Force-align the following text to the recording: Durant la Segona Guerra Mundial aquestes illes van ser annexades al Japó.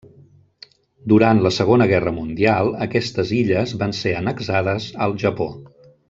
Durant 1.13 1.41
la 1.47 1.51
Segona 1.57 1.87
Guerra 1.91 2.13
Mundial 2.15 2.71
aquestes 2.87 3.33
illes 3.43 3.75
van 3.85 3.93
ser 4.01 4.15
annexades 4.23 4.89
al 5.07 5.13
Japó. 5.27 5.49